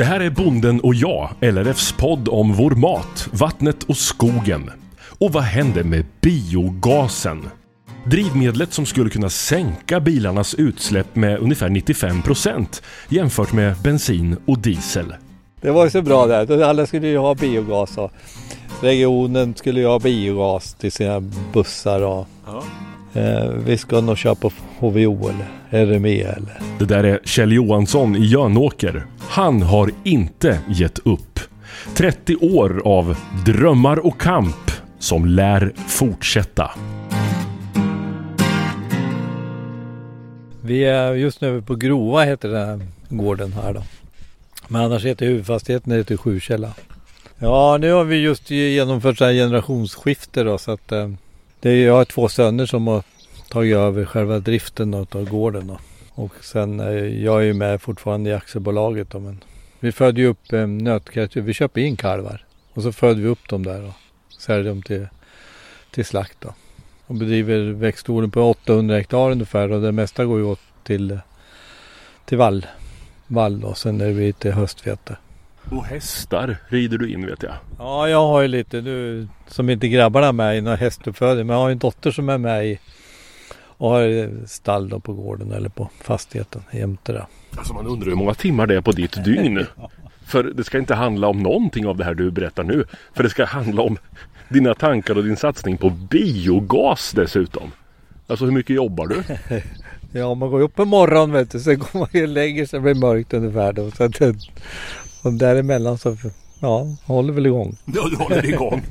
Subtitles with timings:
[0.00, 4.70] Det här är Bonden och jag, LRFs podd om vår mat, vattnet och skogen.
[5.18, 7.48] Och vad händer med biogasen?
[8.06, 15.14] Drivmedlet som skulle kunna sänka bilarnas utsläpp med ungefär 95% jämfört med bensin och diesel.
[15.60, 16.62] Det var ju så bra där.
[16.62, 18.12] Alla skulle ju ha biogas och
[18.82, 21.20] regionen skulle ju ha biogas till sina
[21.52, 22.62] bussar och Ja.
[23.14, 28.16] Eh, vi ska nog köra på HVO eller RME eller Det där är Kjell Johansson
[28.16, 29.06] i Jönåker.
[29.28, 31.40] Han har inte gett upp.
[31.94, 36.70] 30 år av drömmar och kamp som lär fortsätta.
[40.62, 43.82] Vi är just nu på Grova heter den här gården här då.
[44.68, 46.72] Men annars heter huvudfastigheten heter Sjukälla.
[47.38, 51.10] Ja, nu har vi just genomfört så här generationsskifte då så att eh,
[51.60, 53.02] det är, jag har två söner som har
[53.48, 55.78] tagit över själva driften av gården då.
[56.10, 59.44] Och sen eh, jag är ju med fortfarande i aktiebolaget då, men
[59.80, 61.40] vi föder ju upp eh, nötkreatur.
[61.40, 62.44] Vi köper in kalvar
[62.74, 63.94] och så föder vi upp dem där och
[64.40, 65.06] säljer dem till,
[65.90, 66.54] till slakt då.
[67.06, 71.18] Och bedriver växtodling på 800 hektar ungefär och det mesta går ju åt till,
[72.24, 72.66] till vall.
[73.26, 75.16] Vall och sen är det lite höstvete.
[75.70, 77.52] Och hästar rider du in vet jag.
[77.78, 81.46] Ja, jag har ju lite nu som inte grabbarna med i någon hästuppfödning.
[81.46, 82.78] Men jag har ju en dotter som är med i
[83.62, 87.26] och har stall då på gården eller på fastigheten jämte det.
[87.56, 89.66] Alltså man undrar hur många timmar det är på ditt dygn.
[90.26, 92.84] För det ska inte handla om någonting av det här du berättar nu.
[93.14, 93.96] För det ska handla om
[94.48, 97.70] dina tankar och din satsning på biogas dessutom.
[98.26, 99.22] Alltså hur mycket jobbar du?
[100.12, 101.60] Ja, man går upp på morgonen vet du.
[101.60, 102.78] Sen går man ju och lägger sig.
[102.78, 103.90] Det blir mörkt ungefär då.
[103.90, 104.34] Så att, det-
[105.22, 106.16] och däremellan så
[106.60, 107.76] ja, håller väl igång.
[107.94, 108.82] Ja, du håller igång.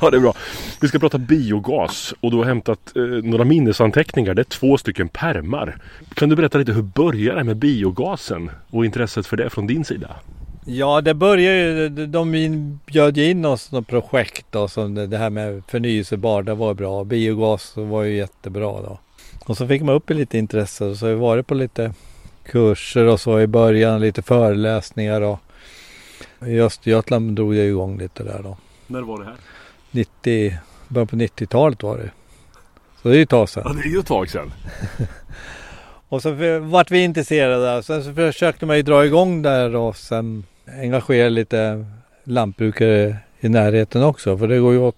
[0.00, 0.34] Ja, det är bra.
[0.80, 4.34] Vi ska prata biogas och du har hämtat eh, några minnesanteckningar.
[4.34, 5.76] Det är två stycken permar.
[6.14, 9.84] Kan du berätta lite hur började det med biogasen och intresset för det från din
[9.84, 10.08] sida?
[10.64, 15.18] Ja, det börjar ju, de bjöd ju in oss något projekt då, som det det
[15.18, 17.04] här med förnyelsebar, det var bra.
[17.04, 18.98] Biogas var ju jättebra då.
[19.44, 21.94] Och så fick man upp lite intresse och så har vi varit på lite
[22.44, 25.38] kurser och så i början, lite föreläsningar och
[26.46, 28.56] i Östergötland drog jag igång lite där då.
[28.86, 29.34] När var det här?
[29.90, 30.54] 90,
[30.88, 32.10] början på 90-talet var det.
[33.02, 33.62] Så det är ju ett tag sedan.
[33.66, 34.52] Ja, det är ju ett tag sedan.
[36.08, 39.96] Och så för- vart vi intresserade sen så försökte man ju dra igång där och
[39.96, 41.86] sen engagera lite
[42.24, 44.38] lantbrukare i närheten också.
[44.38, 44.96] För det går ju åt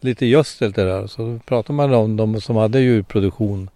[0.00, 1.06] lite gödsel till det där.
[1.06, 3.70] Så då pratade man om de som hade djurproduktion.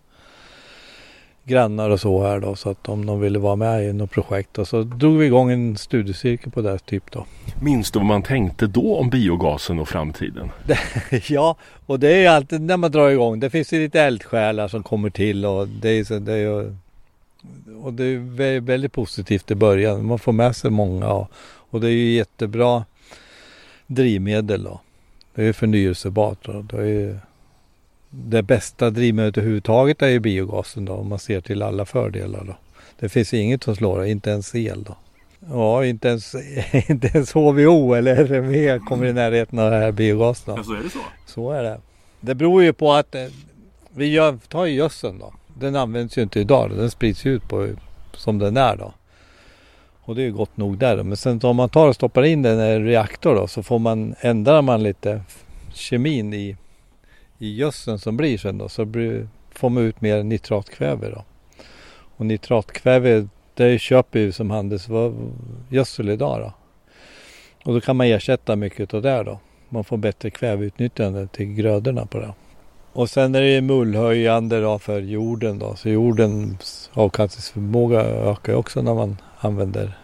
[1.50, 2.56] Grannar och så här då.
[2.56, 4.58] Så att om de ville vara med i något projekt.
[4.58, 7.26] Och så drog vi igång en studiecirkel på det typ då.
[7.62, 10.50] Minns du vad man tänkte då om biogasen och framtiden?
[11.28, 11.56] ja,
[11.86, 13.40] och det är ju alltid när man drar igång.
[13.40, 16.74] Det finns ju lite eldsjälar som kommer till och det är, så, det är ju
[17.82, 20.06] och det är vä- väldigt positivt i början.
[20.06, 21.30] Man får med sig många och,
[21.70, 22.84] och det är ju jättebra
[23.86, 24.80] drivmedel då.
[25.34, 26.38] Det är förnyelsebart.
[26.42, 26.62] Då.
[26.62, 27.18] Det, är ju,
[28.10, 32.56] det bästa drivmedlet överhuvudtaget är ju biogasen då om man ser till alla fördelar då.
[33.00, 34.96] Det finns inget som slår det, inte ens el då.
[35.48, 36.34] Ja, inte ens,
[36.88, 40.64] inte ens HVO eller RME kommer i närheten av det här biogas då.
[40.64, 40.98] så är det så?
[41.26, 41.80] Så är det.
[42.20, 43.26] Det beror ju på att eh,
[43.94, 45.32] vi gör, tar ju gödseln då.
[45.58, 46.70] Den används ju inte idag.
[46.76, 47.68] Den sprids ju ut på
[48.14, 48.92] som den är då.
[50.02, 51.04] Och det är ju gott nog där då.
[51.04, 53.78] Men sen om man tar och stoppar in den i en reaktor då så får
[53.78, 55.22] man, ändrar man lite
[55.72, 56.56] kemin i,
[57.40, 58.68] i gödseln som blir sen då.
[58.68, 61.24] Så blir, får man ut mer nitratkväve då.
[62.16, 66.52] Och nitratkväve det köper ju som handelsgödsel idag då.
[67.64, 69.40] Och då kan man ersätta mycket av det då.
[69.68, 72.34] Man får bättre kväveutnyttjande till grödorna på det.
[72.92, 75.76] Och sen är det mullhöjande då för jorden då.
[75.76, 79.98] Så jordens avkastningsförmåga ökar ju också när man använder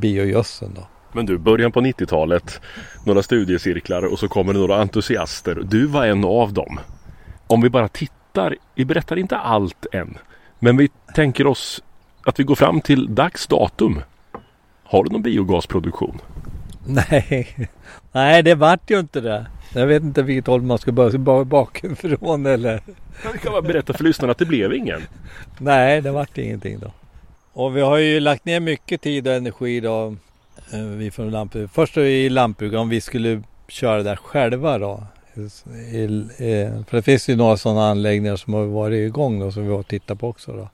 [0.00, 0.82] biogödseln då.
[1.12, 2.60] Men du, början på 90-talet,
[3.06, 5.62] några studiecirklar och så kommer det några entusiaster.
[5.64, 6.80] Du var en av dem.
[7.46, 10.18] Om vi bara tittar, vi berättar inte allt än.
[10.58, 11.82] Men vi tänker oss
[12.24, 14.02] att vi går fram till dags datum.
[14.84, 16.18] Har du någon biogasproduktion?
[16.86, 17.68] Nej,
[18.12, 19.46] nej det vart ju inte det.
[19.74, 22.80] Jag vet inte vilket håll man ska börja, bakifrån eller.
[23.24, 25.00] Jag kan bara berätta för lyssnarna att det blev ingen.
[25.58, 26.92] Nej, det vart ingenting då.
[27.52, 30.16] Och vi har ju lagt ner mycket tid och energi då.
[30.72, 31.70] Eh, Vi från lantbruk.
[31.70, 35.06] Först i lantbruk om vi skulle köra där själva då.
[35.34, 36.08] I,
[36.88, 39.82] för det finns ju några sådana anläggningar som har varit igång då som vi har
[39.82, 40.68] tittat på också då.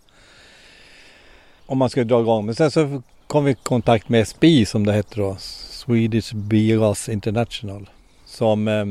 [1.67, 2.47] Om man skulle dra igång.
[2.47, 5.37] Men sen så kom vi i kontakt med SBI som det heter då.
[5.39, 7.91] Swedish Biogas International.
[8.25, 8.85] Som eh,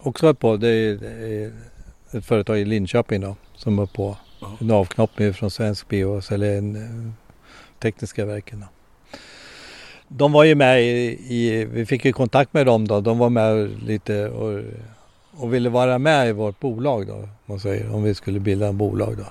[0.00, 0.56] också höll på.
[0.56, 1.52] Det är, det är
[2.18, 3.36] ett företag i Linköping då.
[3.54, 4.16] Som höll på
[4.60, 7.12] en avknoppning från Svensk Biogas eller en, eh,
[7.78, 8.60] Tekniska verken.
[8.60, 8.66] Då.
[10.08, 13.00] De var ju med i, i, vi fick ju kontakt med dem då.
[13.00, 14.60] De var med lite och,
[15.36, 17.28] och ville vara med i vårt bolag då.
[17.46, 19.24] Man säger, om vi skulle bilda en bolag då.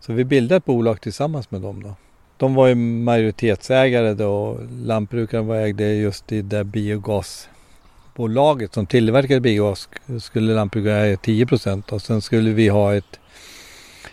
[0.00, 1.94] Så vi bildade ett bolag tillsammans med dem då.
[2.36, 9.40] De var ju majoritetsägare då och lantbrukaren var ägde just i det biogasbolaget som tillverkade
[9.40, 9.88] biogas.
[10.20, 13.18] Skulle lantbrukaren äga 10 procent och sen skulle vi ha ett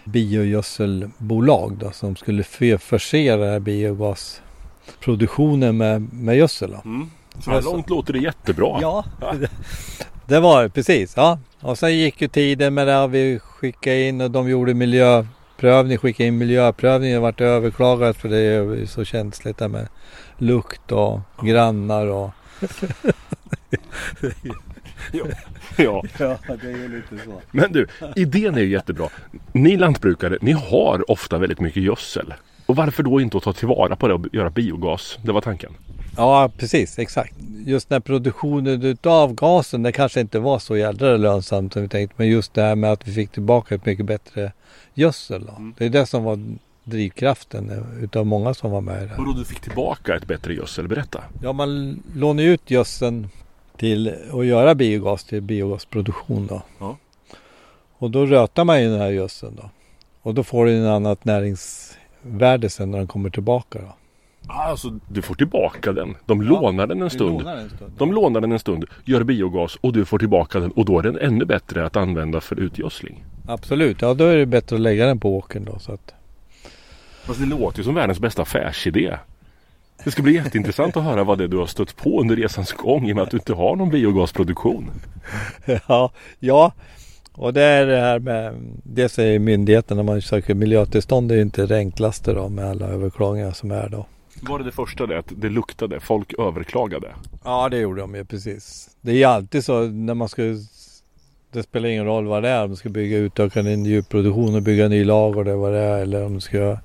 [0.03, 2.43] biogödselbolag då, som skulle
[2.79, 4.41] förse det här biogas
[4.85, 6.77] biogasproduktionen med, med gödsel.
[6.85, 7.11] Mm.
[7.39, 8.77] Så här långt låter det jättebra.
[8.81, 9.05] Ja,
[10.25, 11.13] det var det precis.
[11.15, 11.39] Ja.
[11.61, 13.07] Och sen gick ju tiden med det.
[13.07, 17.13] Vi skickade in och de gjorde miljöprövning, skickade in miljöprövning.
[17.13, 19.87] Det vart överklagat för det är så känsligt där med
[20.37, 22.31] lukt och grannar och
[25.11, 25.25] ja.
[25.77, 26.03] ja.
[26.17, 27.41] ja, det är ju lite så.
[27.51, 29.09] Men du, idén är ju jättebra.
[29.53, 32.33] Ni lantbrukare, ni har ofta väldigt mycket gödsel.
[32.65, 35.17] Och varför då inte att ta tillvara på det och göra biogas?
[35.21, 35.71] Det var tanken.
[36.17, 37.35] Ja, precis, exakt.
[37.65, 42.15] Just den produktionen utav gasen, det kanske inte var så jädra lönsamt som vi tänkte.
[42.17, 44.51] Men just det här med att vi fick tillbaka ett mycket bättre
[44.93, 45.49] gödsel.
[45.57, 45.73] Mm.
[45.77, 46.39] Det är det som var
[46.83, 49.15] drivkraften utav många som var med i det.
[49.15, 51.23] Och då du fick tillbaka ett bättre gödsel, berätta.
[51.43, 53.29] Ja, man lånar ut gödseln
[53.77, 56.61] till att göra biogas till biogasproduktion då.
[56.79, 56.97] Ja.
[57.97, 59.69] Och då rötar man ju den här gödseln då.
[60.21, 61.25] Och då får den en annat
[62.25, 63.95] näringsvärde sen när den kommer tillbaka då.
[64.47, 66.15] Alltså du får tillbaka den.
[66.25, 67.37] De ja, lånar den en stund.
[67.37, 67.91] Lånar en stund.
[67.97, 71.03] De lånar den en stund, gör biogas och du får tillbaka den och då är
[71.03, 73.23] den ännu bättre att använda för utgödsling.
[73.47, 75.79] Absolut, ja då är det bättre att lägga den på åkern då.
[75.79, 76.13] Så att...
[77.25, 79.17] Fast det låter ju som världens bästa affärsidé.
[80.03, 82.73] Det ska bli jätteintressant att höra vad det är du har stött på under resans
[82.73, 84.91] gång i och med att du inte har någon biogasproduktion.
[85.87, 86.71] Ja, ja.
[87.37, 88.53] Och det är det här med
[88.83, 92.87] det säger myndigheten när man söker miljötillstånd det är inte det enklaste då med alla
[92.87, 94.05] överklagningar som är då.
[94.41, 95.99] Var det det första det att det luktade?
[95.99, 97.07] Folk överklagade?
[97.43, 98.89] Ja det gjorde de ju precis.
[99.01, 100.41] Det är ju alltid så när man ska
[101.55, 102.63] det spelar ingen roll vad det är.
[102.63, 105.73] Om man ska bygga utöka en djurproduktion och bygga en ny lag och det vad
[105.73, 106.01] det är.
[106.01, 106.77] Eller om man ska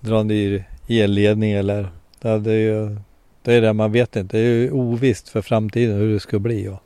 [0.00, 1.88] dra ny elledning eller
[2.20, 2.96] det, är ju,
[3.42, 4.36] det är det man vet inte.
[4.36, 6.68] Det är ju ovisst för framtiden hur det ska bli.
[6.68, 6.83] Och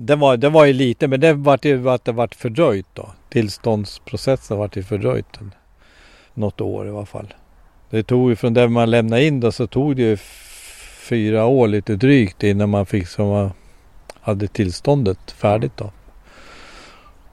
[0.00, 3.08] det, var, det var ju lite, men det var ju att det vart fördröjt då.
[3.28, 5.38] Tillståndsprocessen vart ju fördröjt.
[6.34, 7.34] Något år i alla fall.
[7.90, 10.16] Det tog ju från det man lämnade in då så tog det ju
[11.08, 13.50] fyra år lite drygt innan man fick som man
[14.20, 15.90] hade tillståndet färdigt då.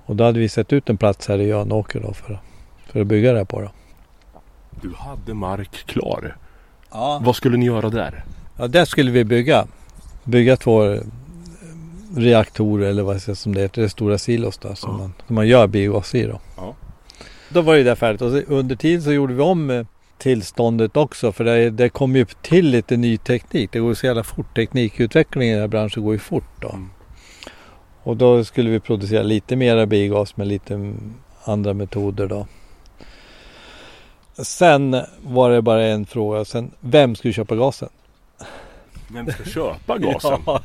[0.05, 2.39] Och då hade vi sett ut en plats här i Jönåker då för,
[2.85, 3.71] för att bygga det här på då.
[4.81, 6.37] Du hade mark klar?
[6.91, 7.21] Ja.
[7.23, 8.23] Vad skulle ni göra där?
[8.57, 9.67] Ja, där skulle vi bygga.
[10.23, 10.97] Bygga två
[12.15, 13.81] reaktorer eller vad som det heter.
[13.81, 14.97] Det stora silos där som, ja.
[14.97, 16.39] man, som man gör biogas i då.
[16.57, 16.75] Ja.
[17.49, 19.85] Då var det där färdigt och under tiden så gjorde vi om eh,
[20.17, 23.71] tillståndet också för det, det kom ju till lite ny teknik.
[23.71, 24.55] Det går så jävla fort.
[24.55, 26.69] Teknikutvecklingen i den här branschen går ju fort då.
[26.69, 26.89] Mm.
[28.03, 30.93] Och då skulle vi producera lite mera biogas med lite
[31.43, 32.47] andra metoder då.
[34.37, 36.45] Sen var det bara en fråga.
[36.45, 37.89] Sen, vem skulle köpa gasen?
[39.07, 40.39] Vem ska köpa gasen?
[40.45, 40.61] ja,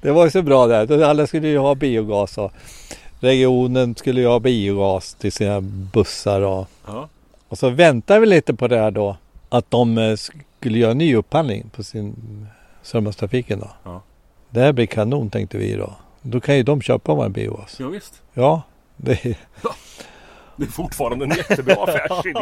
[0.00, 1.02] det var ju så bra där.
[1.02, 2.38] Alla skulle ju ha biogas.
[2.38, 2.52] Och
[3.20, 6.40] regionen skulle ju ha biogas till sina bussar.
[6.40, 7.08] Och, ja.
[7.48, 9.16] och så väntade vi lite på det här då.
[9.48, 12.14] Att de eh, skulle göra ny upphandling på sin
[12.82, 13.70] Sörmlandstrafiken då.
[13.84, 14.02] Ja.
[14.50, 15.92] Det här blir kanon tänkte vi då.
[16.22, 17.76] Då kan ju de köpa vår biogas.
[17.80, 18.22] Ja, visst.
[18.34, 18.62] Ja,
[18.96, 19.36] det är...
[20.56, 22.40] Det är fortfarande en jättebra affärsidé.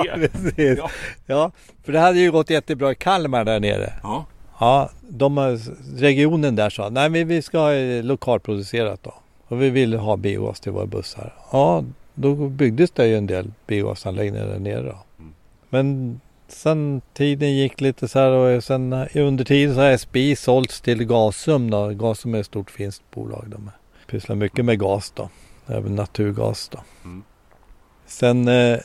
[0.57, 0.89] ja, ja.
[1.27, 1.51] ja,
[1.85, 3.93] för det hade ju gått jättebra i Kalmar där nere.
[4.03, 4.25] Ja.
[4.59, 5.59] Ja, de,
[5.97, 9.15] regionen där sa nej men vi ska ha lokalproducerat då.
[9.49, 11.35] Och vi vill ha biogas till våra bussar.
[11.53, 14.99] Ja, då byggdes det ju en del biogasanläggningar där nere då.
[15.19, 15.33] Mm.
[15.69, 20.81] Men sen tiden gick lite så här och sen under tiden så har SBI sålts
[20.81, 21.89] till Gasum då.
[21.89, 23.45] Gasum är ett stort finskt bolag.
[23.47, 23.71] De
[24.07, 25.29] pysslar mycket med gas då.
[25.67, 26.79] Även naturgas då.
[27.05, 27.23] Mm.
[28.07, 28.49] Sen...
[28.49, 28.79] Eh,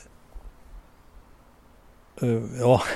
[2.22, 2.82] uh, ja.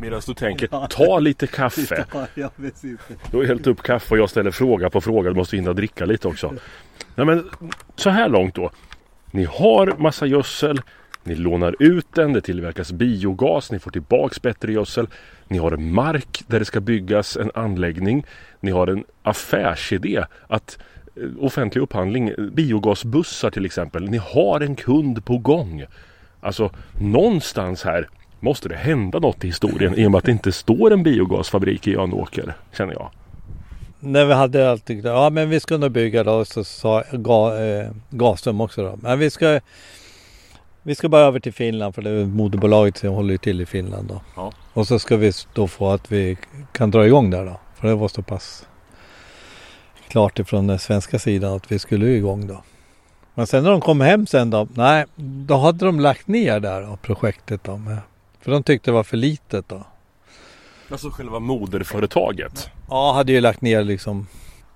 [0.00, 2.04] Medan du tänker, ta lite kaffe.
[3.30, 5.30] Du har hällt upp kaffe och jag ställer fråga på fråga.
[5.30, 6.54] Du måste hinna dricka lite också.
[7.14, 7.50] Nej, men,
[7.96, 8.70] så här långt då.
[9.30, 10.80] Ni har massa gödsel.
[11.22, 15.08] Ni lånar ut den, det tillverkas biogas, ni får tillbaks bättre gödsel.
[15.48, 18.26] Ni har mark där det ska byggas en anläggning.
[18.60, 20.78] Ni har en affärsidé att
[21.16, 24.10] Eh, offentlig upphandling, biogasbussar till exempel.
[24.10, 25.84] Ni har en kund på gång.
[26.40, 28.08] Alltså någonstans här
[28.40, 31.86] måste det hända något i historien i och med att det inte står en biogasfabrik
[31.86, 33.10] i Jönåker, känner jag.
[34.00, 37.90] När vi hade alltid, ja men vi ska nog bygga då, så sa ga, eh,
[38.10, 38.98] Gasum också då.
[39.02, 39.60] Men vi ska
[40.82, 44.08] Vi ska bara över till Finland för det är moderbolaget som håller till i Finland
[44.08, 44.20] då.
[44.36, 44.52] Ja.
[44.72, 46.36] Och så ska vi då få att vi
[46.72, 47.60] kan dra igång där då.
[47.76, 48.66] För det var så pass
[50.08, 52.62] klart ifrån den svenska sidan att vi skulle igång då.
[53.34, 55.04] Men sen när de kom hem sen då, nej,
[55.46, 57.76] då hade de lagt ner där då, projektet då.
[57.76, 57.98] Med,
[58.40, 59.86] för de tyckte det var för litet då.
[60.90, 62.70] Alltså själva moderföretaget?
[62.88, 64.26] Ja, hade ju lagt ner liksom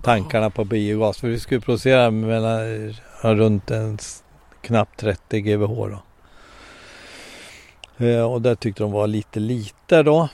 [0.03, 1.19] tankarna på biogas.
[1.19, 2.61] För vi skulle producera mellan,
[3.23, 3.99] runt en
[4.61, 6.03] knappt 30 GWh då.
[8.07, 10.29] Eh, Och det tyckte de var lite lite då.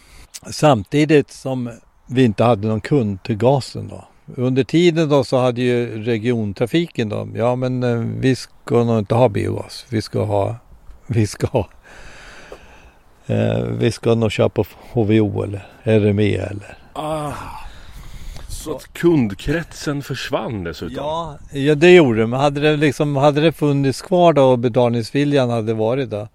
[0.51, 1.71] Samtidigt som
[2.07, 4.05] vi inte hade någon kund till gasen då.
[4.37, 9.15] Under tiden då så hade ju regiontrafiken då, ja men eh, vi ska nog inte
[9.15, 9.87] ha biogas.
[9.89, 10.57] Vi ska ha,
[11.07, 11.69] vi ska ha,
[13.31, 17.33] eh, vi ska nog köra på HVO eller RME eller Ah.
[18.49, 20.97] Så att kundkretsen försvann dessutom?
[20.97, 22.27] Ja, ja det gjorde det.
[22.27, 26.29] Men hade det, liksom, hade det funnits kvar då och betalningsviljan hade varit då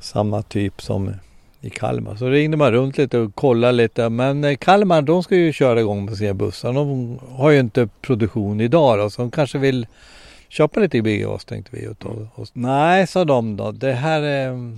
[0.00, 1.14] samma typ som
[1.60, 2.16] i Kalmar.
[2.16, 4.08] Så ringde man runt lite och kollade lite.
[4.08, 6.72] Men eh, Kalmar de ska ju köra igång på sina bussar.
[6.72, 9.10] De har ju inte produktion idag då.
[9.10, 9.86] Så de kanske vill
[10.48, 11.88] köpa lite biogas tänkte vi.
[11.88, 13.72] Och ta, och, nej, sa de då.
[13.72, 14.72] Det här är...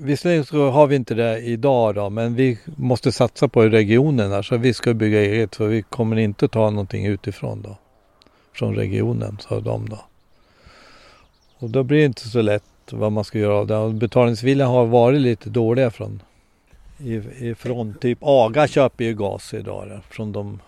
[0.00, 4.42] Visserligen så har vi inte det idag då, men vi måste satsa på regionen här,
[4.42, 5.54] så vi ska bygga eget.
[5.54, 7.76] Så vi kommer inte ta någonting utifrån då.
[8.52, 9.98] Från regionen, sa de då.
[11.58, 13.76] Och då blir det inte så lätt vad man ska göra av det.
[13.76, 16.22] Och betalningsviljan har varit lite dåliga från
[17.40, 20.60] ifrån typ AGA köper ju gas idag då, från de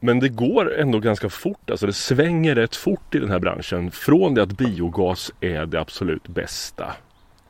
[0.00, 3.90] Men det går ändå ganska fort, alltså det svänger rätt fort i den här branschen.
[3.90, 6.92] Från det att biogas är det absolut bästa.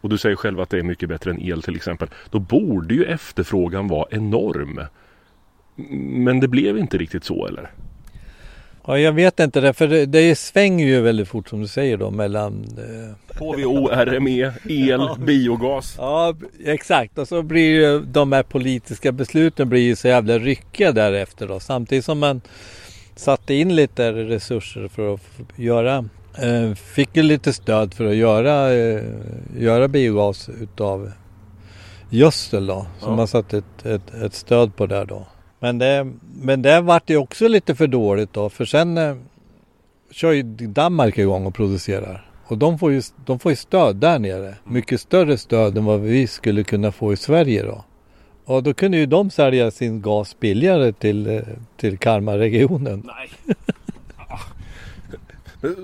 [0.02, 2.08] Och du säger själv att det är mycket bättre än el till exempel.
[2.30, 4.80] Då borde ju efterfrågan vara enorm.
[6.24, 7.70] Men det blev inte riktigt så eller?
[8.86, 11.96] Ja, jag vet inte det, för det, det svänger ju väldigt fort som du säger
[11.96, 15.94] då mellan eh, HVO, RME, el, biogas.
[15.98, 17.18] Ja, exakt.
[17.18, 21.60] Och så blir ju de här politiska besluten blir ju så jävla ryckiga därefter då.
[21.60, 22.40] Samtidigt som man
[23.16, 25.20] satte in lite resurser för att
[25.56, 26.04] göra,
[26.76, 29.02] fick ju lite stöd för att göra, eh,
[29.58, 31.10] göra biogas utav
[32.10, 32.86] gödsel då.
[33.00, 33.16] Så Ja.
[33.16, 35.26] man satte ett, ett, ett stöd på det då.
[35.60, 36.12] Men det,
[36.42, 38.48] men det vart ju också lite för dåligt då.
[38.50, 39.16] För sen eh,
[40.10, 42.28] kör ju Danmark igång och producerar.
[42.44, 44.54] Och de får, ju, de får ju stöd där nere.
[44.64, 47.84] Mycket större stöd än vad vi skulle kunna få i Sverige då.
[48.44, 51.40] Och då kunde ju de sälja sin gas billigare till, eh,
[51.76, 53.02] till Kalmarregionen.
[53.06, 53.56] Nej.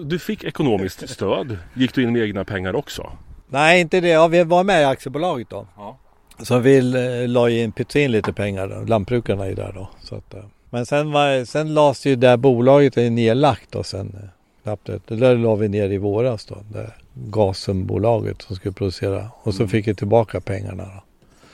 [0.04, 1.58] Du fick ekonomiskt stöd.
[1.74, 3.12] Gick du in med egna pengar också?
[3.48, 4.08] Nej, inte det.
[4.08, 5.66] Ja, vi var med i aktiebolaget då.
[5.76, 5.98] Ja.
[6.42, 6.78] Så vi
[7.22, 8.84] eh, la in, pytsade in lite pengar.
[8.86, 9.88] Lantbrukarna är där då.
[10.00, 10.40] Så att, eh.
[10.70, 14.16] Men sen, var, sen lades ju det här bolaget är nedlagt då sen.
[14.22, 14.28] eh,
[14.62, 16.56] knappt Det Det där la vi ner i våras då.
[16.72, 19.26] Det Gasenbolaget som skulle producera.
[19.42, 19.70] Och så Mm.
[19.70, 21.02] fick vi tillbaka pengarna då.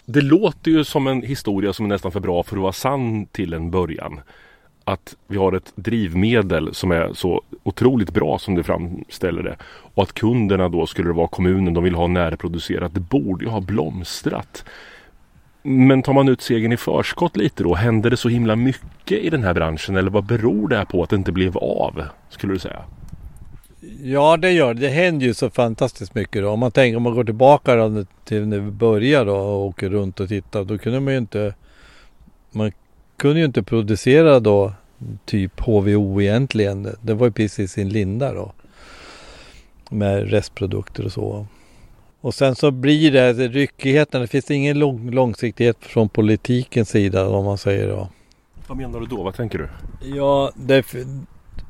[0.07, 3.27] Det låter ju som en historia som är nästan för bra för att vara sann
[3.27, 4.21] till en början.
[4.85, 9.57] Att vi har ett drivmedel som är så otroligt bra som det framställer det.
[9.95, 12.95] Och att kunderna då skulle det vara kommunen, de vill ha närproducerat.
[12.95, 14.65] Det borde ju ha blomstrat.
[15.63, 17.75] Men tar man ut segern i förskott lite då?
[17.75, 19.97] Händer det så himla mycket i den här branschen?
[19.97, 22.03] Eller vad beror det här på att det inte blev av?
[22.31, 22.85] Skulle du säga?
[24.03, 24.81] Ja det gör det.
[24.81, 26.51] Det händer ju så fantastiskt mycket då.
[26.51, 29.91] Om man tänker om man går tillbaka då till när vi började då och åker
[29.91, 30.65] runt och tittar.
[30.65, 31.55] Då kunde man ju inte
[32.53, 32.73] Man
[33.17, 34.73] kunde ju inte producera då
[35.25, 36.97] typ HVO egentligen.
[37.01, 38.53] Det var ju precis i sin linda då.
[39.91, 41.47] Med restprodukter och så.
[42.21, 44.21] Och sen så blir det ryckigheten.
[44.21, 48.09] Det finns ingen lång, långsiktighet från politikens sida om man säger då.
[48.67, 49.23] Vad menar du då?
[49.23, 49.69] Vad tänker du?
[50.17, 50.87] Ja, det,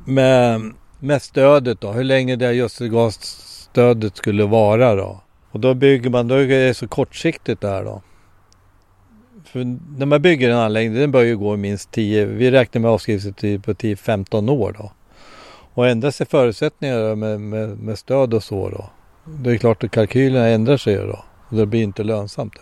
[0.06, 1.92] med, med stödet då.
[1.92, 5.20] Hur länge det här gödselgasstödet skulle vara då.
[5.50, 8.02] Och då bygger man, då är det så kortsiktigt där då.
[9.54, 12.80] För när man bygger en anläggning, den bör ju gå i minst 10, vi räknar
[12.82, 14.92] med avskrivningstid på 10-15 år då.
[15.74, 18.90] Och ändras sig förutsättningar med, med, med stöd och så då.
[19.24, 21.24] Det är klart att kalkylerna ändrar sig då.
[21.48, 22.54] Och det blir inte lönsamt.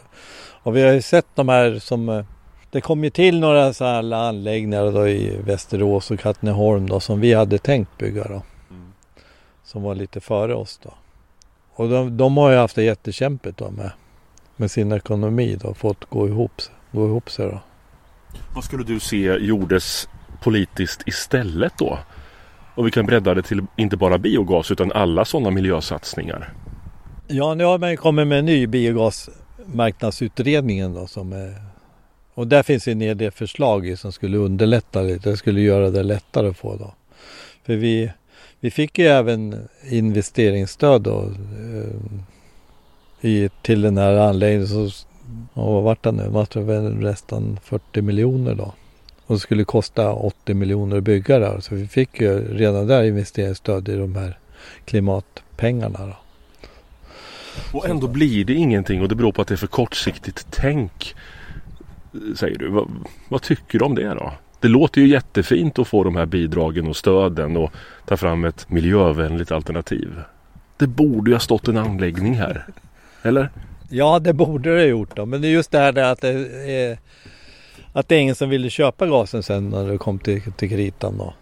[0.62, 2.24] Och vi har ju sett de här som eh,
[2.70, 7.20] det kom ju till några så här anläggningar då i Västerås och Katrineholm då som
[7.20, 8.42] vi hade tänkt bygga då.
[9.64, 10.94] Som var lite före oss då.
[11.74, 13.90] Och de, de har ju haft det jättekämpigt då med,
[14.56, 15.74] med sin ekonomi då.
[15.74, 17.60] Fått gå ihop, sig- gå ihop sig då.
[18.54, 20.08] Vad skulle du se gjordes
[20.42, 21.98] politiskt istället då?
[22.74, 26.52] Och vi kan bredda det till inte bara biogas utan alla sådana miljösatsningar.
[27.28, 31.72] Ja, nu har man kommit med en ny biogasmarknadsutredningen då som är
[32.34, 35.30] och där finns en hel del förslag i som skulle underlätta lite.
[35.30, 36.94] Det skulle göra det lättare att få då.
[37.64, 38.10] För vi,
[38.60, 41.94] Vi fick ju även investeringsstöd då, eh,
[43.30, 44.68] i, till den här anläggningen.
[44.68, 44.90] Så,
[45.52, 46.46] och vad vart det nu?
[46.52, 48.74] Det väl resten 40 miljoner då.
[49.26, 51.60] Och det skulle kosta 80 miljoner att bygga där.
[51.60, 54.38] Så vi fick ju redan där investeringsstöd i de här
[54.84, 55.98] klimatpengarna.
[56.06, 56.16] Då.
[57.72, 61.14] Och ändå blir det ingenting och det beror på att det är för kortsiktigt tänk.
[62.36, 62.68] Säger du.
[62.68, 62.88] Vad,
[63.28, 64.32] vad tycker du om det då?
[64.60, 67.72] Det låter ju jättefint att få de här bidragen och stöden och
[68.06, 70.20] ta fram ett miljövänligt alternativ.
[70.76, 72.66] Det borde ju ha stått en anläggning här.
[73.22, 73.50] Eller?
[73.94, 75.26] Ja, det borde det ha gjort då.
[75.26, 76.28] Men det är just det här att det
[76.72, 76.98] är,
[77.92, 81.18] att det är ingen som ville köpa gasen sen när det kom till, till kritan
[81.18, 81.34] då.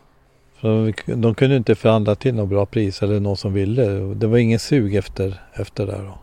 [0.60, 3.86] För de kunde inte förhandla till något bra pris eller någon som ville.
[4.14, 6.18] Det var ingen sug efter, efter det då.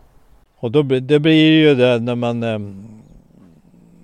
[0.56, 3.02] Och då, det blir ju det när man ehm,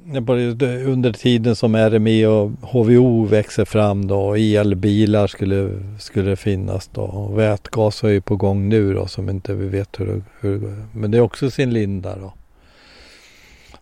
[0.06, 7.02] under tiden som RME och HVO växer fram då och elbilar skulle, skulle finnas då.
[7.02, 10.58] Och vätgas är ju på gång nu då som inte vi vet hur, hur det
[10.58, 10.86] går.
[10.92, 12.32] Men det är också sin linda då.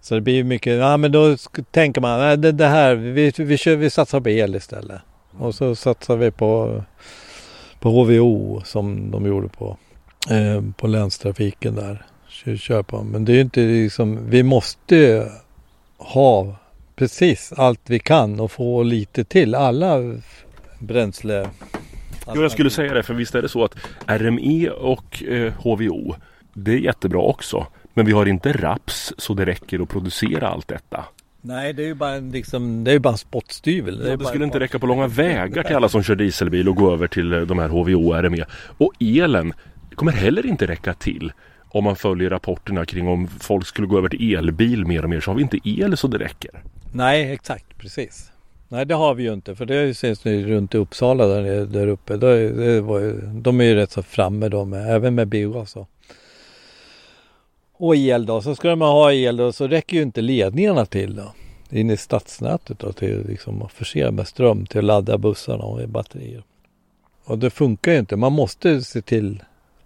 [0.00, 1.36] Så det blir mycket, ja men då
[1.70, 5.00] tänker man, nej, det, det här, vi, vi, kör, vi satsar på el istället.
[5.38, 6.82] Och så satsar vi på,
[7.80, 9.76] på HVO som de gjorde på,
[10.30, 12.06] eh, på länstrafiken där.
[12.56, 13.02] Kör på.
[13.02, 15.28] Men det är ju inte liksom, vi måste
[16.04, 16.56] ha
[16.96, 19.54] precis allt vi kan och få lite till.
[19.54, 19.98] Alla
[20.78, 21.48] bränsle.
[22.34, 26.14] Jo, jag skulle säga det, för visst är det så att RME och eh, HVO,
[26.54, 27.66] det är jättebra också.
[27.94, 31.04] Men vi har inte raps så det räcker att producera allt detta.
[31.40, 33.98] Nej, det är ju bara en, liksom, det är bara en spottstyvel.
[33.98, 36.76] Det, ja, det skulle inte räcka på långa vägar till alla som kör dieselbil och
[36.76, 38.44] gå över till eh, de här HVO och RME.
[38.78, 39.52] Och elen
[39.94, 41.32] kommer heller inte räcka till
[41.72, 45.20] om man följer rapporterna kring om folk skulle gå över till elbil mer och mer
[45.20, 46.50] så har vi inte el så det räcker.
[46.92, 48.32] Nej, exakt precis.
[48.68, 51.86] Nej, det har vi ju inte för det syns nu runt i Uppsala där, där
[51.86, 52.16] uppe.
[52.16, 55.76] Det, det var ju, de är ju rätt så framme då med, även med biogas.
[55.76, 55.88] Och,
[57.72, 58.42] och el då.
[58.42, 61.32] Så ska man ha el då så räcker ju inte ledningarna till då.
[61.70, 65.88] In i stadsnätet då till liksom att förse med ström till att ladda bussarna och
[65.88, 66.42] batterier.
[67.24, 68.16] Och det funkar ju inte.
[68.16, 69.42] Man måste se till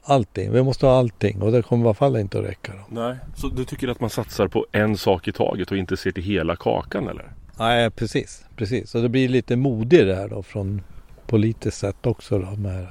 [0.07, 0.53] allting.
[0.53, 2.73] Vi måste ha allting och det kommer i alla fall inte att räcka.
[2.73, 3.01] Då.
[3.01, 6.13] Nej, så du tycker att man satsar på en sak i taget och inte ser
[6.13, 7.33] till hela kakan eller?
[7.59, 8.45] Nej, precis.
[8.57, 8.95] precis.
[8.95, 10.83] Och det blir lite modigt där då från
[11.27, 12.87] politiskt sätt också då med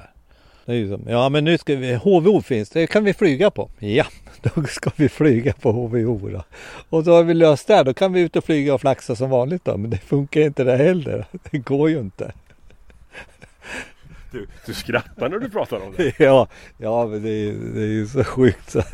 [0.66, 3.50] det är ju som, ja men nu ska vi, HVO finns, det kan vi flyga
[3.50, 3.70] på.
[3.78, 4.06] Ja,
[4.42, 6.44] då ska vi flyga på HVO då.
[6.88, 9.30] Och då har vi löst det, då kan vi ut och flyga och flaxa som
[9.30, 9.76] vanligt då.
[9.76, 11.26] Men det funkar inte det heller.
[11.50, 12.32] Det går ju inte.
[14.36, 16.18] Du, du skrattar när du pratar om det.
[16.18, 18.76] Ja, ja men det är, det är ju så sjukt.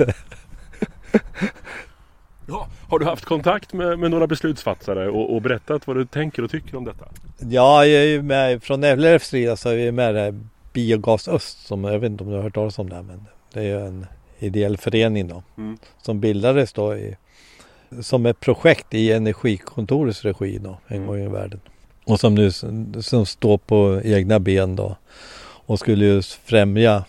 [2.46, 6.44] Ja, har du haft kontakt med, med några beslutsfattare och, och, berättat vad du tänker
[6.44, 7.04] och tycker om detta?
[7.38, 10.40] Ja, jag är ju med från LRFs sida så är vi med i
[10.72, 13.60] Biogas Öst som jag vet inte om du har hört talas om det men det
[13.60, 14.06] är ju en
[14.38, 15.78] ideell förening då mm.
[16.02, 17.16] som bildades då i,
[18.00, 21.08] som ett projekt i Energikontorets regi då en mm.
[21.08, 21.60] gång i världen.
[22.04, 22.50] Och som nu
[23.00, 24.96] som står på egna ben då
[25.66, 27.04] och skulle just främja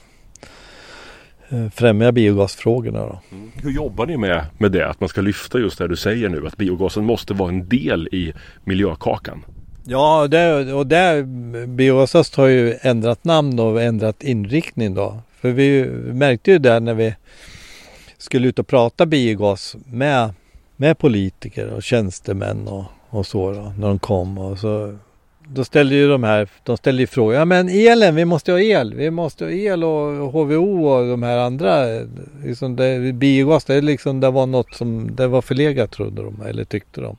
[1.50, 3.00] eh, främja biogasfrågorna.
[3.00, 3.20] Då.
[3.32, 3.52] Mm.
[3.56, 4.90] Hur jobbar ni med, med det?
[4.90, 8.08] Att man ska lyfta just det du säger nu att biogasen måste vara en del
[8.12, 9.46] i miljökakan.
[9.86, 11.24] Ja, det, och det,
[11.68, 15.22] Biogasöst har ju ändrat namn och ändrat inriktning då.
[15.42, 17.16] För vi märkte ju det när vi
[18.18, 20.34] skulle ut och prata biogas med,
[20.76, 24.38] med politiker och tjänstemän och, och så då, när de kom.
[24.38, 24.98] Och så,
[25.48, 27.36] då ställde ju de här, de ställde ju frågor.
[27.36, 28.94] Ja men elen, vi måste ha el.
[28.94, 31.86] Vi måste ha el och HVO och de här andra.
[32.44, 36.64] Liksom det, biogas, det, liksom, det var något som det var förlegat trodde de eller
[36.64, 37.18] tyckte de.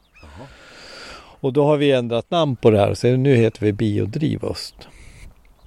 [1.40, 2.94] Och då har vi ändrat namn på det här.
[2.94, 4.74] Så nu heter vi Biodrivöst.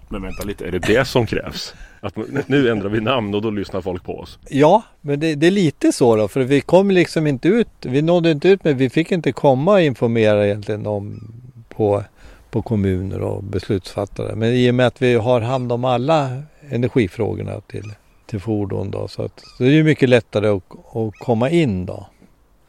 [0.09, 1.73] Men vänta lite, är det det som krävs?
[1.99, 2.17] Att
[2.47, 4.39] nu ändrar vi namn och då lyssnar folk på oss?
[4.49, 6.27] Ja, men det, det är lite så då.
[6.27, 7.67] För vi kom liksom inte ut.
[7.81, 11.31] Vi nådde inte ut men vi fick inte komma och informera egentligen om
[11.69, 12.03] på,
[12.49, 14.35] på kommuner och beslutsfattare.
[14.35, 17.93] Men i och med att vi har hand om alla energifrågorna till,
[18.25, 19.07] till fordon då.
[19.07, 20.63] Så, att, så det är mycket lättare att,
[20.95, 22.07] att komma in då.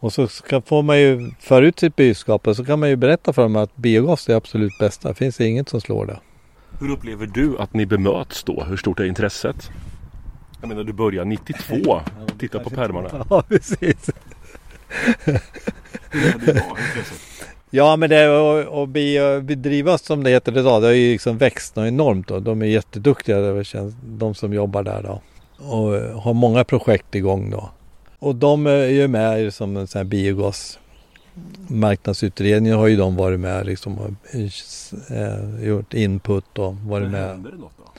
[0.01, 2.97] Och så ska, får man ju föra ut sitt budskap och så kan man ju
[2.97, 5.09] berätta för dem att biogas är absolut bästa.
[5.09, 6.19] Det finns inget som slår det.
[6.81, 8.65] Hur upplever du att ni bemöts då?
[8.65, 9.71] Hur stort är intresset?
[10.61, 12.01] Jag menar du börjar 92.
[12.39, 13.27] Titta på pärmarna.
[13.31, 14.11] Ja precis.
[17.71, 20.83] Ja men det och, och bedrivas som det heter idag.
[20.83, 22.29] Det har ju liksom växt något enormt.
[22.29, 22.41] Då.
[22.41, 23.65] De är jätteduktiga
[24.03, 25.21] de som jobbar där då.
[25.65, 27.71] Och har många projekt igång då.
[28.19, 30.79] Och de är ju med som en sån här biogas
[31.69, 34.11] marknadsutredning har ju de varit med liksom och
[35.11, 37.29] eh, gjort input och varit Men med.
[37.29, 37.93] Händer det något då?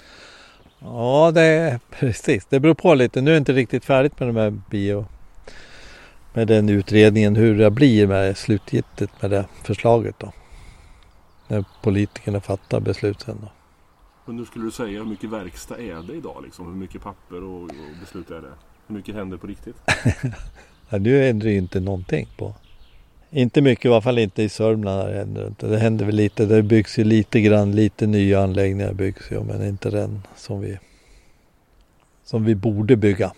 [0.79, 2.45] Ja, det är precis.
[2.45, 3.21] Det beror på lite.
[3.21, 5.05] Nu är det inte riktigt färdigt med de här bio
[6.33, 10.33] med den utredningen hur det blir med slutgiltigt med det förslaget då.
[11.47, 13.47] När politikerna fattar beslut sen då.
[14.25, 16.65] Men nu skulle du säga hur mycket verkstad är det idag liksom?
[16.65, 18.53] Hur mycket papper och, och beslut är det?
[18.87, 19.75] Hur mycket händer på riktigt?
[20.89, 22.55] ja, nu händer det ju inte någonting på.
[23.31, 25.09] Inte mycket, i alla fall inte i Sörmland.
[25.09, 25.67] Det händer, inte.
[25.67, 26.45] det händer väl lite.
[26.45, 30.79] Det byggs ju lite grann, lite nya anläggningar byggs ju, men inte den som vi,
[32.23, 33.31] som vi borde bygga.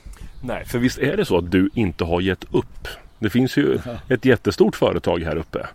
[0.43, 2.87] Nej, för visst är det så att du inte har gett upp?
[3.19, 5.67] Det finns ju ett jättestort företag här uppe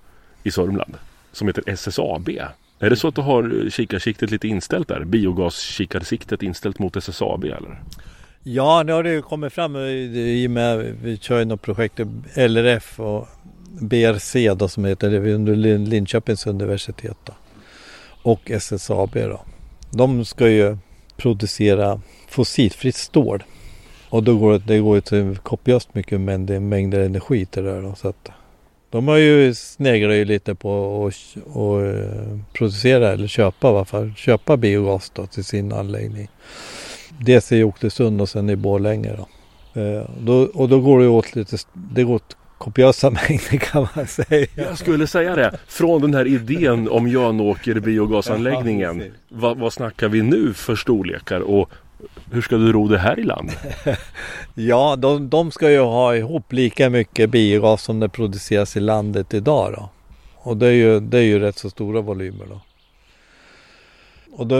[0.43, 0.95] i Sörmland
[1.33, 2.29] som heter SSAB.
[2.79, 5.05] Är det så att du har kikarsiktet lite inställt där?
[5.05, 7.83] Biogaskikarsiktet inställt mot SSAB eller?
[8.43, 12.01] Ja, nu har det ju kommit fram i och med vi kör ju något projekt
[12.35, 13.29] LRF och
[13.69, 17.33] BRC då som heter det under Linköpings universitet då.
[18.23, 19.41] Och SSAB då.
[19.91, 20.77] De ska ju
[21.17, 23.45] producera fossilfritt stål.
[24.09, 27.83] Och då går det, det går till kopiöst mycket mängder, mängder energi till det där
[27.83, 27.95] då.
[27.95, 28.31] Så att
[28.91, 34.15] de har ju sneglat ju lite på att eh, producera eller köpa varför.
[34.17, 36.29] Köpa biogas då till sin anläggning.
[37.21, 39.29] Dels i Oxelösund och sen i Borlänge då.
[39.81, 40.43] Eh, då.
[40.55, 44.47] Och då går det åt lite, det går åt kopiösa mängder kan man säga.
[44.55, 45.59] Jag skulle säga det.
[45.67, 49.01] Från den här idén om Jönåker biogasanläggningen.
[49.01, 51.71] Ja, vad, vad snackar vi nu för storlekar och
[52.33, 53.51] hur ska du ro det här i land?
[54.55, 59.35] ja, de, de ska ju ha ihop lika mycket biogas som det produceras i landet
[59.35, 59.89] idag då.
[60.37, 62.61] Och det är ju, det är ju rätt så stora volymer då.
[64.33, 64.59] Och då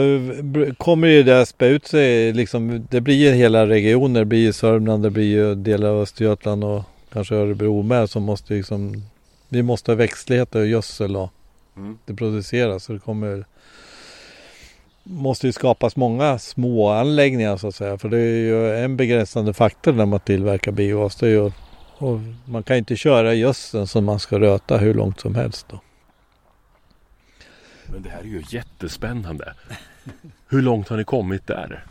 [0.77, 2.87] kommer ju det att spä ut sig liksom.
[2.89, 4.19] Det blir ju hela regioner.
[4.19, 8.23] Det blir ju Sörmland, det blir ju delar av Östergötland och kanske Örebro med som
[8.23, 9.03] måste liksom.
[9.49, 11.31] Vi måste ha växtlighet och gödsel och
[11.77, 11.97] mm.
[12.05, 12.83] det produceras.
[12.83, 13.45] Så det kommer
[15.09, 17.97] måste ju skapas många små anläggningar så att säga.
[17.97, 21.15] För det är ju en begränsande faktor när man tillverkar biogas.
[21.15, 21.51] Det är ju,
[21.97, 25.65] och man kan inte köra gödseln som man ska röta hur långt som helst.
[25.69, 25.81] Då.
[27.85, 29.53] Men det här är ju jättespännande.
[30.49, 31.85] Hur långt har ni kommit där?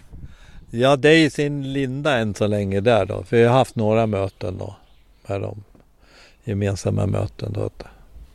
[0.70, 3.22] Ja, det är i sin linda än så länge där då.
[3.22, 4.76] För vi har haft några möten då.
[5.28, 5.62] Med de
[6.44, 7.70] gemensamma möten då.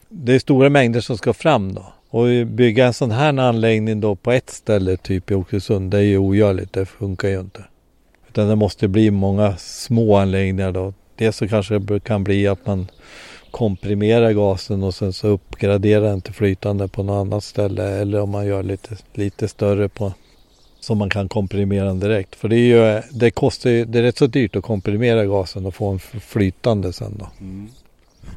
[0.10, 1.86] Det är stora mängder som ska fram då.
[2.10, 6.02] Och bygga en sån här anläggning då på ett ställe, typ i Oxelösund, det är
[6.02, 6.74] ju ogörligt.
[6.74, 7.64] Det funkar ju inte.
[8.30, 10.94] Utan det måste bli många små anläggningar då.
[11.16, 12.88] Dels så kanske det kan bli att man
[13.52, 17.84] komprimerar gasen och sen så uppgraderar den till flytande på något annat ställe.
[17.84, 20.14] Eller om man gör lite, lite större på
[20.82, 22.36] så man kan komprimera den direkt.
[22.36, 25.66] För det är ju, det kostar ju, det är rätt så dyrt att komprimera gasen
[25.66, 27.30] och få en flytande sen då.
[27.40, 27.70] Mm.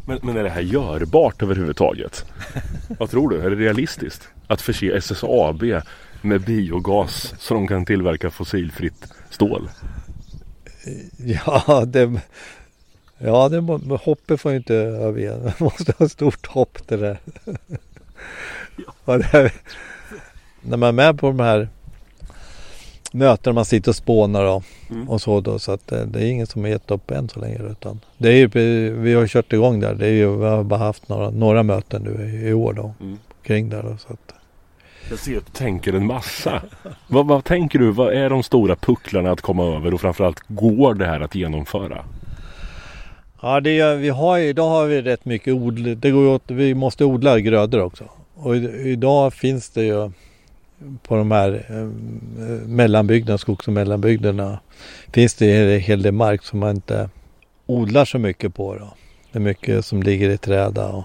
[0.07, 2.25] Men, men är det här görbart överhuvudtaget?
[2.99, 3.41] Vad tror du?
[3.41, 4.29] Är det realistiskt?
[4.47, 5.63] Att förse SSAB
[6.23, 9.69] med biogas så de kan tillverka fossilfritt stål?
[11.17, 12.21] Ja, det,
[13.19, 13.61] ja det,
[14.03, 15.37] hoppet får ju inte överge.
[15.45, 17.19] Man måste ha stort hopp det där.
[19.07, 19.19] Ja.
[20.61, 21.69] när man är med på de här
[23.15, 25.09] möten man sitter och spånar och, mm.
[25.09, 25.59] och så då.
[25.59, 27.59] Så att det, det är ingen som har gett upp än så länge.
[27.71, 28.49] Utan det är ju,
[28.91, 29.95] vi har kört igång där.
[29.95, 32.95] Det är ju, vi har bara haft några, några möten nu i, i år då.
[33.01, 33.19] Mm.
[33.43, 34.35] Kring där då, så att,
[35.11, 36.63] jag ser att du tänker en massa.
[37.09, 37.91] vad, vad tänker du?
[37.91, 42.05] Vad är de stora pucklarna att komma över och framförallt går det här att genomföra?
[43.43, 45.95] Ja, det är, vi har, idag har vi rätt mycket odl.
[45.97, 48.05] Det går åt, vi måste odla grödor också.
[48.35, 50.11] Och idag finns det ju
[51.03, 54.59] på de här eh, mellanbygderna, skogs och mellanbygderna
[55.13, 57.09] finns det en hel del mark som man inte
[57.67, 58.75] odlar så mycket på.
[58.75, 58.95] Då.
[59.33, 61.05] Det är mycket som ligger i träda och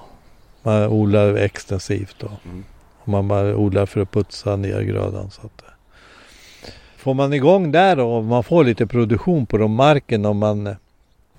[0.64, 2.16] man odlar extensivt.
[2.20, 2.32] Då.
[2.46, 2.64] Mm.
[3.00, 5.32] Och man bara odlar för att putsa ner grödan.
[5.32, 6.72] Så att, eh.
[6.98, 10.76] får man igång där då, och man får lite produktion på de marken om man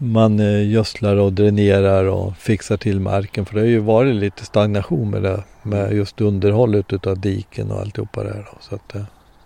[0.03, 3.47] man eh, gödslar och dränerar och fixar till marken.
[3.47, 5.45] För det har ju varit lite stagnation med det.
[5.63, 8.49] Med just underhållet utav diken och alltihopa det här.
[8.61, 8.95] Så att.
[8.95, 9.03] Eh.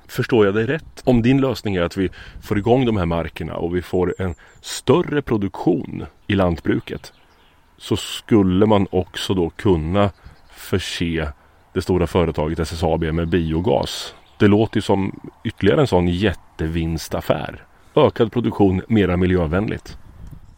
[0.09, 1.03] Förstår jag dig rätt?
[1.05, 2.11] Om din lösning är att vi
[2.43, 7.13] får igång de här markerna och vi får en större produktion i lantbruket.
[7.79, 10.11] Så skulle man också då kunna
[10.51, 11.29] förse
[11.73, 14.15] det stora företaget SSAB med biogas.
[14.39, 17.65] Det låter ju som ytterligare en sån jättevinstaffär.
[17.97, 19.97] Ökad produktion, mera miljövänligt.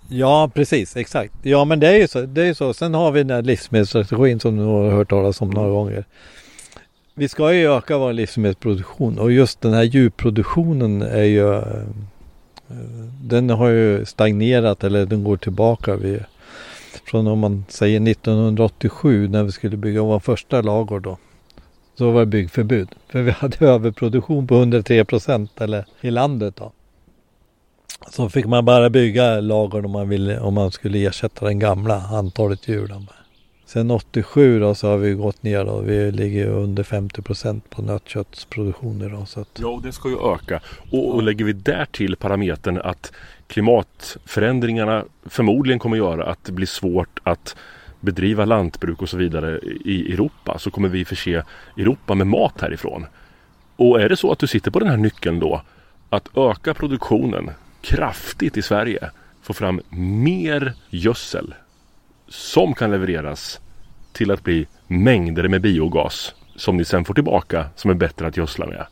[0.08, 0.96] Ja, precis.
[0.96, 1.32] Exakt.
[1.42, 2.20] Ja, men det är ju så.
[2.20, 2.74] Det är så.
[2.74, 6.04] Sen har vi den här livsmedelsstrategin som du har hört talas om några gånger.
[7.14, 11.84] Vi ska ju öka vår livsmedelsproduktion och just den här djurproduktionen är ju eh,
[13.22, 15.96] den har ju stagnerat eller den går tillbaka.
[15.96, 16.20] Vi,
[17.04, 21.18] från om man säger 1987 när vi skulle bygga vår första lager då.
[21.98, 22.88] så var det byggförbud.
[23.08, 26.72] För vi hade överproduktion på 103 procent eller i landet då.
[28.10, 31.94] Så fick man bara bygga lager om man, ville, om man skulle ersätta den gamla
[31.94, 32.92] antalet djur.
[33.66, 35.80] Sen 87 då så har vi gått ner då.
[35.80, 39.28] vi ligger under 50 procent på nötköttsproduktion idag.
[39.28, 39.48] Så att...
[39.60, 40.60] Ja, och det ska ju öka.
[40.90, 43.12] Och, och lägger vi där till parametern att
[43.46, 47.56] klimatförändringarna förmodligen kommer göra att det blir svårt att
[48.00, 51.42] bedriva lantbruk och så vidare i Europa så kommer vi förse
[51.76, 53.06] Europa med mat härifrån.
[53.76, 55.62] Och är det så att du sitter på den här nyckeln då
[56.10, 57.50] att öka produktionen
[57.86, 59.10] kraftigt i Sverige,
[59.42, 61.54] få fram mer gödsel
[62.28, 63.60] som kan levereras
[64.12, 68.36] till att bli mängder med biogas som ni sen får tillbaka som är bättre att
[68.36, 68.86] gödsla med.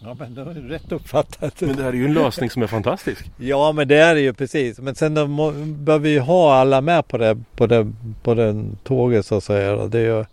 [0.00, 1.60] Ja men det ju rätt uppfattat.
[1.60, 3.30] Men det här är ju en lösning som är fantastisk.
[3.38, 4.78] Ja men det är det ju precis.
[4.78, 5.14] Men sen
[5.84, 9.44] behöver vi ju ha alla med på det, på det, på den tåget så att
[9.44, 9.86] säga.
[9.86, 10.24] Det är ju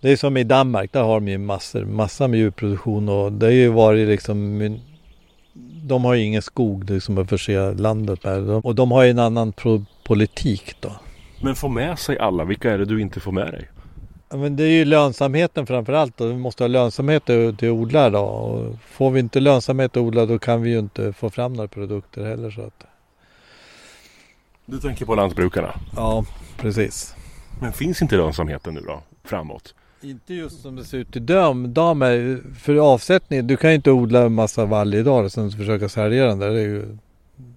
[0.00, 3.46] det är som i Danmark, där har de ju massor, massa med djurproduktion och det
[3.46, 4.62] har ju varit liksom
[5.82, 9.18] de har ju ingen skog liksom att förse landet med och de har ju en
[9.18, 9.52] annan
[10.04, 10.92] politik då.
[11.42, 13.68] Men få med sig alla, vilka är det du inte får med dig?
[14.28, 18.20] Ja, men det är ju lönsamheten framförallt vi måste ha lönsamhet till, till odla då.
[18.20, 21.68] Och får vi inte lönsamhet att odla då kan vi ju inte få fram några
[21.68, 22.50] produkter heller.
[22.50, 22.84] Så att...
[24.66, 25.74] Du tänker på lantbrukarna?
[25.96, 26.24] Ja,
[26.56, 27.14] precis.
[27.60, 29.74] Men finns inte lönsamheten nu då, framåt?
[30.00, 33.46] Inte just som det ser ut idag med, för avsättning.
[33.46, 36.50] Du kan ju inte odla en massa vall idag och sen försöka sälja den där.
[36.50, 36.96] Det, ju,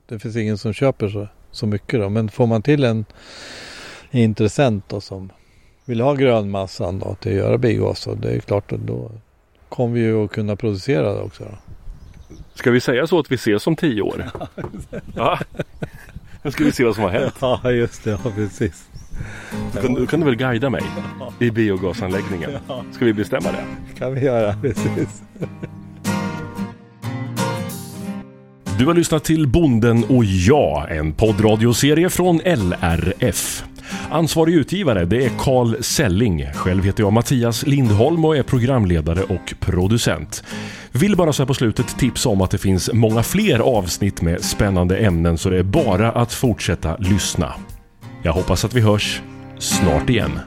[0.06, 2.10] det finns ingen som köper så, så mycket då.
[2.10, 3.06] Men får man till en
[4.12, 5.30] intressent då som
[5.86, 8.00] vill ha grönmassan då till att göra biogas.
[8.00, 9.12] Så det är klart att då
[9.70, 11.44] kommer vi ju att kunna producera det också.
[11.44, 11.58] Då.
[12.54, 14.26] Ska vi säga så att vi ses om tio år?
[15.16, 15.40] ja.
[16.44, 17.36] Nu ska vi se vad som har hänt.
[17.42, 18.90] Ja just det, ja, precis.
[19.74, 20.84] Då kan, då kan du väl guida mig
[21.40, 22.52] i biogasanläggningen?
[22.92, 23.66] Ska vi bestämma det?
[23.98, 25.22] kan vi göra, precis.
[28.80, 33.64] Du har lyssnat till Bonden och jag, en poddradioserie från LRF.
[34.12, 36.46] Ansvarig utgivare det är Carl Selling.
[36.54, 40.44] Själv heter jag Mattias Lindholm och är programledare och producent.
[40.92, 44.44] Vill bara så här på slutet tipsa om att det finns många fler avsnitt med
[44.44, 47.54] spännande ämnen så det är bara att fortsätta lyssna.
[48.24, 49.22] Jag hoppas att vi hörs
[49.58, 50.40] snart igen.